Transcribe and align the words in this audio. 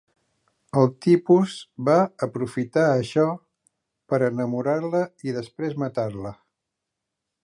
El 0.83 0.87
tipus 1.05 1.57
va 1.89 1.97
aprofitar 2.27 2.85
això 2.93 3.27
per 4.13 4.21
enamorar-la 4.31 5.03
i 5.29 5.37
després 5.37 5.77
matar-la. 5.85 6.33